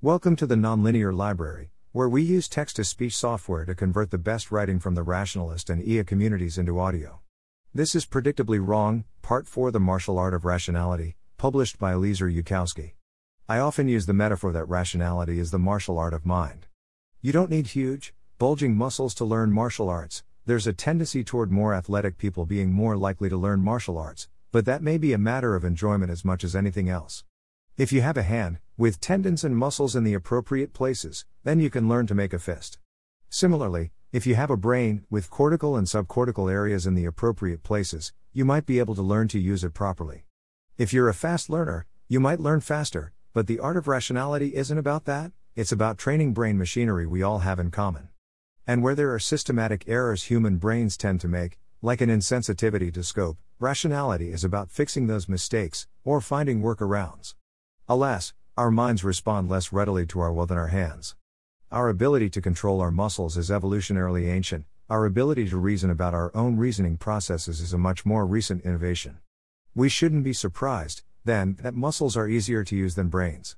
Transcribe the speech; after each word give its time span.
Welcome 0.00 0.36
to 0.36 0.46
the 0.46 0.54
Nonlinear 0.54 1.12
Library, 1.12 1.72
where 1.90 2.08
we 2.08 2.22
use 2.22 2.48
text 2.48 2.76
to 2.76 2.84
speech 2.84 3.16
software 3.16 3.64
to 3.64 3.74
convert 3.74 4.12
the 4.12 4.16
best 4.16 4.52
writing 4.52 4.78
from 4.78 4.94
the 4.94 5.02
rationalist 5.02 5.68
and 5.68 5.82
EA 5.82 6.04
communities 6.04 6.56
into 6.56 6.78
audio. 6.78 7.18
This 7.74 7.96
is 7.96 8.06
Predictably 8.06 8.64
Wrong, 8.64 9.02
Part 9.22 9.48
4 9.48 9.72
The 9.72 9.80
Martial 9.80 10.16
Art 10.16 10.34
of 10.34 10.44
Rationality, 10.44 11.16
published 11.36 11.80
by 11.80 11.94
Eliezer 11.94 12.28
Yudkowsky. 12.28 12.92
I 13.48 13.58
often 13.58 13.88
use 13.88 14.06
the 14.06 14.14
metaphor 14.14 14.52
that 14.52 14.68
rationality 14.68 15.40
is 15.40 15.50
the 15.50 15.58
martial 15.58 15.98
art 15.98 16.14
of 16.14 16.24
mind. 16.24 16.68
You 17.20 17.32
don't 17.32 17.50
need 17.50 17.66
huge, 17.66 18.14
bulging 18.38 18.76
muscles 18.76 19.16
to 19.16 19.24
learn 19.24 19.50
martial 19.50 19.88
arts, 19.88 20.22
there's 20.46 20.68
a 20.68 20.72
tendency 20.72 21.24
toward 21.24 21.50
more 21.50 21.74
athletic 21.74 22.18
people 22.18 22.46
being 22.46 22.72
more 22.72 22.96
likely 22.96 23.28
to 23.30 23.36
learn 23.36 23.62
martial 23.62 23.98
arts, 23.98 24.28
but 24.52 24.64
that 24.64 24.80
may 24.80 24.96
be 24.96 25.12
a 25.12 25.18
matter 25.18 25.56
of 25.56 25.64
enjoyment 25.64 26.12
as 26.12 26.24
much 26.24 26.44
as 26.44 26.54
anything 26.54 26.88
else. 26.88 27.24
If 27.76 27.92
you 27.92 28.00
have 28.02 28.16
a 28.16 28.22
hand, 28.22 28.60
with 28.78 29.00
tendons 29.00 29.42
and 29.42 29.56
muscles 29.56 29.96
in 29.96 30.04
the 30.04 30.14
appropriate 30.14 30.72
places, 30.72 31.26
then 31.42 31.58
you 31.58 31.68
can 31.68 31.88
learn 31.88 32.06
to 32.06 32.14
make 32.14 32.32
a 32.32 32.38
fist. 32.38 32.78
Similarly, 33.28 33.90
if 34.12 34.24
you 34.24 34.36
have 34.36 34.50
a 34.50 34.56
brain, 34.56 35.04
with 35.10 35.30
cortical 35.30 35.76
and 35.76 35.88
subcortical 35.88 36.50
areas 36.50 36.86
in 36.86 36.94
the 36.94 37.04
appropriate 37.04 37.64
places, 37.64 38.12
you 38.32 38.44
might 38.44 38.66
be 38.66 38.78
able 38.78 38.94
to 38.94 39.02
learn 39.02 39.26
to 39.28 39.38
use 39.40 39.64
it 39.64 39.74
properly. 39.74 40.26
If 40.76 40.92
you're 40.92 41.08
a 41.08 41.14
fast 41.14 41.50
learner, 41.50 41.86
you 42.06 42.20
might 42.20 42.38
learn 42.38 42.60
faster, 42.60 43.12
but 43.34 43.48
the 43.48 43.58
art 43.58 43.76
of 43.76 43.88
rationality 43.88 44.54
isn't 44.54 44.78
about 44.78 45.06
that, 45.06 45.32
it's 45.56 45.72
about 45.72 45.98
training 45.98 46.32
brain 46.32 46.56
machinery 46.56 47.04
we 47.04 47.20
all 47.20 47.40
have 47.40 47.58
in 47.58 47.72
common. 47.72 48.10
And 48.64 48.80
where 48.80 48.94
there 48.94 49.12
are 49.12 49.18
systematic 49.18 49.86
errors 49.88 50.24
human 50.24 50.58
brains 50.58 50.96
tend 50.96 51.20
to 51.22 51.28
make, 51.28 51.58
like 51.82 52.00
an 52.00 52.10
insensitivity 52.10 52.94
to 52.94 53.02
scope, 53.02 53.38
rationality 53.58 54.30
is 54.30 54.44
about 54.44 54.70
fixing 54.70 55.08
those 55.08 55.28
mistakes, 55.28 55.88
or 56.04 56.20
finding 56.20 56.62
workarounds. 56.62 57.34
Alas, 57.88 58.34
our 58.58 58.72
minds 58.72 59.04
respond 59.04 59.48
less 59.48 59.72
readily 59.72 60.04
to 60.04 60.18
our 60.18 60.32
will 60.32 60.44
than 60.44 60.58
our 60.58 60.66
hands. 60.66 61.14
Our 61.70 61.88
ability 61.88 62.28
to 62.30 62.40
control 62.40 62.80
our 62.80 62.90
muscles 62.90 63.36
is 63.36 63.50
evolutionarily 63.50 64.28
ancient, 64.28 64.64
our 64.90 65.06
ability 65.06 65.48
to 65.50 65.56
reason 65.56 65.90
about 65.90 66.12
our 66.12 66.32
own 66.34 66.56
reasoning 66.56 66.96
processes 66.96 67.60
is 67.60 67.72
a 67.72 67.78
much 67.78 68.04
more 68.04 68.26
recent 68.26 68.64
innovation. 68.64 69.18
We 69.76 69.88
shouldn't 69.88 70.24
be 70.24 70.32
surprised, 70.32 71.04
then, 71.24 71.56
that 71.62 71.76
muscles 71.76 72.16
are 72.16 72.26
easier 72.26 72.64
to 72.64 72.74
use 72.74 72.96
than 72.96 73.06
brains. 73.06 73.56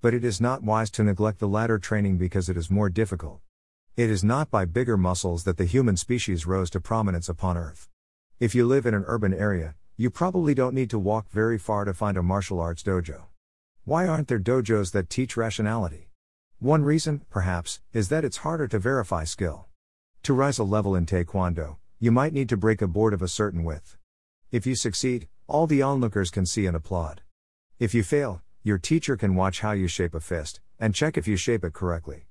But 0.00 0.14
it 0.14 0.24
is 0.24 0.40
not 0.40 0.64
wise 0.64 0.90
to 0.92 1.04
neglect 1.04 1.38
the 1.38 1.46
latter 1.46 1.78
training 1.78 2.18
because 2.18 2.48
it 2.48 2.56
is 2.56 2.72
more 2.72 2.90
difficult. 2.90 3.38
It 3.96 4.10
is 4.10 4.24
not 4.24 4.50
by 4.50 4.64
bigger 4.64 4.96
muscles 4.96 5.44
that 5.44 5.58
the 5.58 5.64
human 5.64 5.96
species 5.96 6.44
rose 6.44 6.70
to 6.70 6.80
prominence 6.80 7.28
upon 7.28 7.56
Earth. 7.56 7.88
If 8.40 8.56
you 8.56 8.66
live 8.66 8.84
in 8.84 8.94
an 8.94 9.04
urban 9.06 9.32
area, 9.32 9.76
you 9.96 10.10
probably 10.10 10.54
don't 10.54 10.74
need 10.74 10.90
to 10.90 10.98
walk 10.98 11.30
very 11.30 11.56
far 11.56 11.84
to 11.84 11.94
find 11.94 12.16
a 12.16 12.22
martial 12.24 12.58
arts 12.58 12.82
dojo. 12.82 13.29
Why 13.84 14.06
aren't 14.06 14.28
there 14.28 14.38
dojos 14.38 14.92
that 14.92 15.08
teach 15.08 15.38
rationality? 15.38 16.10
One 16.58 16.84
reason, 16.84 17.22
perhaps, 17.30 17.80
is 17.94 18.10
that 18.10 18.26
it's 18.26 18.38
harder 18.38 18.68
to 18.68 18.78
verify 18.78 19.24
skill. 19.24 19.68
To 20.24 20.34
rise 20.34 20.58
a 20.58 20.64
level 20.64 20.94
in 20.94 21.06
Taekwondo, 21.06 21.78
you 21.98 22.12
might 22.12 22.34
need 22.34 22.50
to 22.50 22.58
break 22.58 22.82
a 22.82 22.86
board 22.86 23.14
of 23.14 23.22
a 23.22 23.28
certain 23.28 23.64
width. 23.64 23.96
If 24.52 24.66
you 24.66 24.74
succeed, 24.74 25.28
all 25.46 25.66
the 25.66 25.80
onlookers 25.80 26.30
can 26.30 26.44
see 26.44 26.66
and 26.66 26.76
applaud. 26.76 27.22
If 27.78 27.94
you 27.94 28.02
fail, 28.02 28.42
your 28.62 28.76
teacher 28.76 29.16
can 29.16 29.34
watch 29.34 29.60
how 29.60 29.72
you 29.72 29.88
shape 29.88 30.14
a 30.14 30.20
fist, 30.20 30.60
and 30.78 30.94
check 30.94 31.16
if 31.16 31.26
you 31.26 31.36
shape 31.36 31.64
it 31.64 31.72
correctly. 31.72 32.26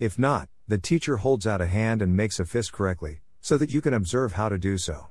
If 0.00 0.18
not, 0.18 0.48
the 0.66 0.78
teacher 0.78 1.18
holds 1.18 1.46
out 1.46 1.60
a 1.60 1.66
hand 1.66 2.02
and 2.02 2.16
makes 2.16 2.40
a 2.40 2.44
fist 2.44 2.72
correctly, 2.72 3.20
so 3.40 3.56
that 3.56 3.72
you 3.72 3.80
can 3.80 3.94
observe 3.94 4.32
how 4.32 4.48
to 4.48 4.58
do 4.58 4.76
so. 4.76 5.06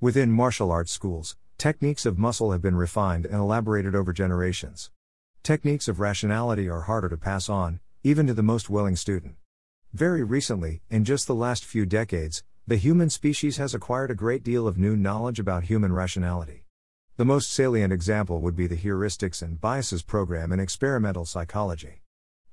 Within 0.00 0.30
martial 0.30 0.70
arts 0.70 0.92
schools, 0.92 1.36
techniques 1.58 2.06
of 2.06 2.18
muscle 2.18 2.52
have 2.52 2.62
been 2.62 2.76
refined 2.76 3.26
and 3.26 3.34
elaborated 3.34 3.96
over 3.96 4.12
generations. 4.12 4.92
Techniques 5.44 5.88
of 5.88 6.00
rationality 6.00 6.70
are 6.70 6.80
harder 6.80 7.10
to 7.10 7.18
pass 7.18 7.50
on, 7.50 7.78
even 8.02 8.26
to 8.26 8.32
the 8.32 8.42
most 8.42 8.70
willing 8.70 8.96
student. 8.96 9.34
Very 9.92 10.24
recently, 10.24 10.80
in 10.88 11.04
just 11.04 11.26
the 11.26 11.34
last 11.34 11.66
few 11.66 11.84
decades, 11.84 12.42
the 12.66 12.78
human 12.78 13.10
species 13.10 13.58
has 13.58 13.74
acquired 13.74 14.10
a 14.10 14.14
great 14.14 14.42
deal 14.42 14.66
of 14.66 14.78
new 14.78 14.96
knowledge 14.96 15.38
about 15.38 15.64
human 15.64 15.92
rationality. 15.92 16.64
The 17.18 17.26
most 17.26 17.52
salient 17.52 17.92
example 17.92 18.40
would 18.40 18.56
be 18.56 18.66
the 18.66 18.78
heuristics 18.78 19.42
and 19.42 19.60
biases 19.60 20.02
program 20.02 20.50
in 20.50 20.60
experimental 20.60 21.26
psychology. 21.26 22.00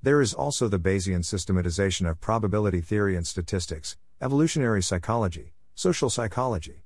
There 0.02 0.20
is 0.20 0.34
also 0.34 0.68
the 0.68 0.78
Bayesian 0.78 1.24
systematization 1.24 2.04
of 2.04 2.20
probability 2.20 2.82
theory 2.82 3.16
and 3.16 3.26
statistics, 3.26 3.96
evolutionary 4.20 4.82
psychology, 4.82 5.54
social 5.74 6.10
psychology, 6.10 6.84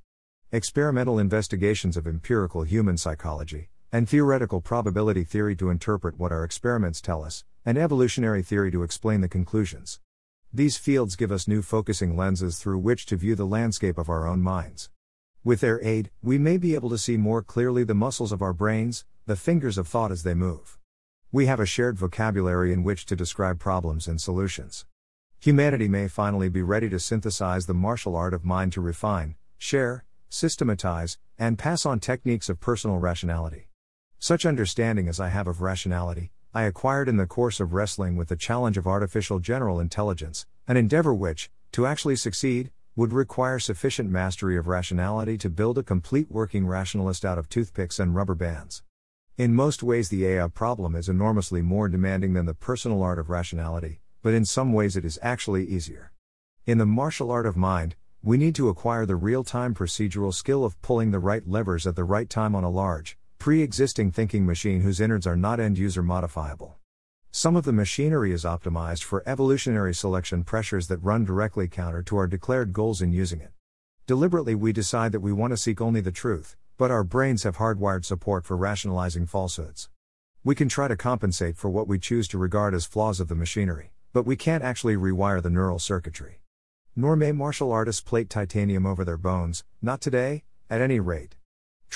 experimental 0.52 1.18
investigations 1.18 1.96
of 1.96 2.06
empirical 2.06 2.62
human 2.62 2.96
psychology, 2.96 3.70
and 3.96 4.06
theoretical 4.06 4.60
probability 4.60 5.24
theory 5.24 5.56
to 5.56 5.70
interpret 5.70 6.18
what 6.18 6.30
our 6.30 6.44
experiments 6.44 7.00
tell 7.00 7.24
us, 7.24 7.44
and 7.64 7.78
evolutionary 7.78 8.42
theory 8.42 8.70
to 8.70 8.82
explain 8.82 9.22
the 9.22 9.28
conclusions. 9.28 10.00
These 10.52 10.76
fields 10.76 11.16
give 11.16 11.32
us 11.32 11.48
new 11.48 11.62
focusing 11.62 12.14
lenses 12.14 12.58
through 12.58 12.80
which 12.80 13.06
to 13.06 13.16
view 13.16 13.34
the 13.34 13.46
landscape 13.46 13.96
of 13.96 14.10
our 14.10 14.26
own 14.26 14.42
minds. 14.42 14.90
With 15.42 15.62
their 15.62 15.82
aid, 15.82 16.10
we 16.22 16.36
may 16.36 16.58
be 16.58 16.74
able 16.74 16.90
to 16.90 16.98
see 16.98 17.16
more 17.16 17.42
clearly 17.42 17.84
the 17.84 17.94
muscles 17.94 18.32
of 18.32 18.42
our 18.42 18.52
brains, 18.52 19.06
the 19.24 19.34
fingers 19.34 19.78
of 19.78 19.88
thought 19.88 20.12
as 20.12 20.24
they 20.24 20.34
move. 20.34 20.78
We 21.32 21.46
have 21.46 21.58
a 21.58 21.64
shared 21.64 21.96
vocabulary 21.96 22.74
in 22.74 22.84
which 22.84 23.06
to 23.06 23.16
describe 23.16 23.58
problems 23.58 24.06
and 24.06 24.20
solutions. 24.20 24.84
Humanity 25.40 25.88
may 25.88 26.08
finally 26.08 26.50
be 26.50 26.60
ready 26.60 26.90
to 26.90 27.00
synthesize 27.00 27.64
the 27.64 27.72
martial 27.72 28.14
art 28.14 28.34
of 28.34 28.44
mind 28.44 28.74
to 28.74 28.82
refine, 28.82 29.36
share, 29.56 30.04
systematize, 30.28 31.16
and 31.38 31.58
pass 31.58 31.86
on 31.86 31.98
techniques 31.98 32.50
of 32.50 32.60
personal 32.60 32.98
rationality. 32.98 33.68
Such 34.18 34.46
understanding 34.46 35.08
as 35.08 35.20
I 35.20 35.28
have 35.28 35.46
of 35.46 35.60
rationality, 35.60 36.32
I 36.54 36.62
acquired 36.62 37.08
in 37.08 37.18
the 37.18 37.26
course 37.26 37.60
of 37.60 37.74
wrestling 37.74 38.16
with 38.16 38.28
the 38.28 38.36
challenge 38.36 38.78
of 38.78 38.86
artificial 38.86 39.40
general 39.40 39.78
intelligence, 39.78 40.46
an 40.66 40.78
endeavor 40.78 41.12
which, 41.12 41.50
to 41.72 41.86
actually 41.86 42.16
succeed, 42.16 42.70
would 42.96 43.12
require 43.12 43.58
sufficient 43.58 44.08
mastery 44.08 44.56
of 44.56 44.68
rationality 44.68 45.36
to 45.36 45.50
build 45.50 45.76
a 45.76 45.82
complete 45.82 46.30
working 46.30 46.66
rationalist 46.66 47.26
out 47.26 47.36
of 47.36 47.50
toothpicks 47.50 47.98
and 47.98 48.14
rubber 48.14 48.34
bands. 48.34 48.82
In 49.36 49.54
most 49.54 49.82
ways, 49.82 50.08
the 50.08 50.24
AI 50.24 50.48
problem 50.48 50.96
is 50.96 51.10
enormously 51.10 51.60
more 51.60 51.88
demanding 51.88 52.32
than 52.32 52.46
the 52.46 52.54
personal 52.54 53.02
art 53.02 53.18
of 53.18 53.28
rationality, 53.28 54.00
but 54.22 54.32
in 54.32 54.46
some 54.46 54.72
ways, 54.72 54.96
it 54.96 55.04
is 55.04 55.18
actually 55.20 55.66
easier. 55.66 56.10
In 56.64 56.78
the 56.78 56.86
martial 56.86 57.30
art 57.30 57.44
of 57.44 57.54
mind, 57.54 57.96
we 58.22 58.38
need 58.38 58.54
to 58.54 58.70
acquire 58.70 59.04
the 59.04 59.14
real 59.14 59.44
time 59.44 59.74
procedural 59.74 60.32
skill 60.32 60.64
of 60.64 60.80
pulling 60.80 61.10
the 61.10 61.18
right 61.18 61.46
levers 61.46 61.86
at 61.86 61.96
the 61.96 62.02
right 62.02 62.30
time 62.30 62.54
on 62.54 62.64
a 62.64 62.70
large, 62.70 63.18
pre 63.46 63.62
existing 63.62 64.10
thinking 64.10 64.44
machine 64.44 64.80
whose 64.80 65.00
innards 65.00 65.24
are 65.24 65.36
not 65.36 65.60
end 65.60 65.78
user 65.78 66.02
modifiable. 66.02 66.74
Some 67.30 67.54
of 67.54 67.64
the 67.64 67.72
machinery 67.72 68.32
is 68.32 68.42
optimized 68.42 69.04
for 69.04 69.22
evolutionary 69.24 69.94
selection 69.94 70.42
pressures 70.42 70.88
that 70.88 70.96
run 70.96 71.24
directly 71.24 71.68
counter 71.68 72.02
to 72.02 72.16
our 72.16 72.26
declared 72.26 72.72
goals 72.72 73.00
in 73.00 73.12
using 73.12 73.40
it. 73.40 73.52
Deliberately, 74.04 74.56
we 74.56 74.72
decide 74.72 75.12
that 75.12 75.20
we 75.20 75.32
want 75.32 75.52
to 75.52 75.56
seek 75.56 75.80
only 75.80 76.00
the 76.00 76.10
truth, 76.10 76.56
but 76.76 76.90
our 76.90 77.04
brains 77.04 77.44
have 77.44 77.58
hardwired 77.58 78.04
support 78.04 78.44
for 78.44 78.56
rationalizing 78.56 79.26
falsehoods. 79.26 79.90
We 80.42 80.56
can 80.56 80.68
try 80.68 80.88
to 80.88 80.96
compensate 80.96 81.56
for 81.56 81.70
what 81.70 81.86
we 81.86 82.00
choose 82.00 82.26
to 82.30 82.38
regard 82.38 82.74
as 82.74 82.84
flaws 82.84 83.20
of 83.20 83.28
the 83.28 83.36
machinery, 83.36 83.92
but 84.12 84.26
we 84.26 84.34
can't 84.34 84.64
actually 84.64 84.96
rewire 84.96 85.40
the 85.40 85.50
neural 85.50 85.78
circuitry. 85.78 86.40
Nor 86.96 87.14
may 87.14 87.30
martial 87.30 87.70
artists 87.70 88.02
plate 88.02 88.28
titanium 88.28 88.86
over 88.86 89.04
their 89.04 89.16
bones, 89.16 89.62
not 89.80 90.00
today, 90.00 90.42
at 90.68 90.80
any 90.80 90.98
rate. 90.98 91.35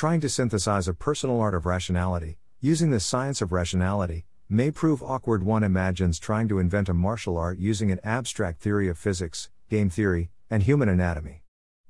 Trying 0.00 0.22
to 0.22 0.30
synthesize 0.30 0.88
a 0.88 0.94
personal 0.94 1.42
art 1.42 1.52
of 1.52 1.66
rationality, 1.66 2.38
using 2.58 2.90
the 2.90 3.00
science 3.00 3.42
of 3.42 3.52
rationality, 3.52 4.24
may 4.48 4.70
prove 4.70 5.02
awkward. 5.02 5.42
One 5.42 5.62
imagines 5.62 6.18
trying 6.18 6.48
to 6.48 6.58
invent 6.58 6.88
a 6.88 6.94
martial 6.94 7.36
art 7.36 7.58
using 7.58 7.92
an 7.92 8.00
abstract 8.02 8.62
theory 8.62 8.88
of 8.88 8.96
physics, 8.96 9.50
game 9.68 9.90
theory, 9.90 10.30
and 10.48 10.62
human 10.62 10.88
anatomy. 10.88 11.42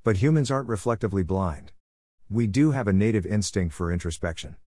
But 0.03 0.17
humans 0.17 0.51
aren't 0.51 0.67
reflectively 0.67 1.23
blind. 1.23 1.71
We 2.29 2.47
do 2.47 2.71
have 2.71 2.85
a 2.85 2.91
native 2.91 3.25
instinct 3.25 3.73
for 3.73 3.89
introspection. 3.89 4.57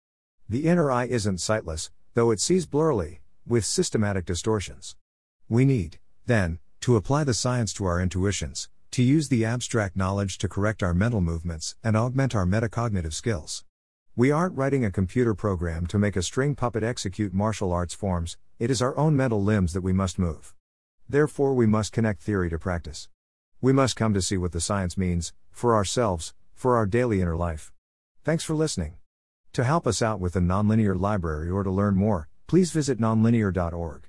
The 0.49 0.65
inner 0.65 0.91
eye 0.91 1.05
isn't 1.05 1.37
sightless, 1.37 1.91
though 2.15 2.31
it 2.31 2.39
sees 2.39 2.65
blurrily, 2.65 3.19
with 3.45 3.63
systematic 3.63 4.25
distortions. 4.25 4.95
We 5.47 5.65
need, 5.65 5.99
then, 6.25 6.57
to 6.81 6.95
apply 6.95 7.25
the 7.25 7.35
science 7.35 7.73
to 7.73 7.85
our 7.85 8.01
intuitions, 8.01 8.69
to 8.95 9.03
use 9.03 9.27
the 9.27 9.43
abstract 9.43 9.97
knowledge 9.97 10.37
to 10.37 10.47
correct 10.47 10.81
our 10.81 10.93
mental 10.93 11.19
movements 11.19 11.75
and 11.83 11.97
augment 11.97 12.33
our 12.33 12.45
metacognitive 12.45 13.11
skills. 13.11 13.65
We 14.15 14.31
aren't 14.31 14.55
writing 14.55 14.85
a 14.85 14.89
computer 14.89 15.33
program 15.33 15.85
to 15.87 15.99
make 15.99 16.15
a 16.15 16.21
string 16.21 16.55
puppet 16.55 16.81
execute 16.81 17.33
martial 17.33 17.73
arts 17.73 17.93
forms, 17.93 18.37
it 18.57 18.71
is 18.71 18.81
our 18.81 18.97
own 18.97 19.17
mental 19.17 19.43
limbs 19.43 19.73
that 19.73 19.81
we 19.81 19.91
must 19.91 20.17
move. 20.17 20.55
Therefore, 21.09 21.53
we 21.53 21.65
must 21.65 21.91
connect 21.91 22.21
theory 22.21 22.49
to 22.49 22.57
practice. 22.57 23.09
We 23.59 23.73
must 23.73 23.97
come 23.97 24.13
to 24.13 24.21
see 24.21 24.37
what 24.37 24.53
the 24.53 24.61
science 24.61 24.97
means, 24.97 25.33
for 25.51 25.75
ourselves, 25.75 26.33
for 26.53 26.77
our 26.77 26.85
daily 26.85 27.19
inner 27.19 27.35
life. 27.35 27.73
Thanks 28.23 28.45
for 28.45 28.53
listening. 28.53 28.95
To 29.51 29.65
help 29.65 29.85
us 29.85 30.01
out 30.01 30.21
with 30.21 30.35
the 30.35 30.39
Nonlinear 30.39 30.97
Library 30.97 31.49
or 31.49 31.63
to 31.63 31.69
learn 31.69 31.97
more, 31.97 32.29
please 32.47 32.71
visit 32.71 32.97
nonlinear.org. 32.97 34.07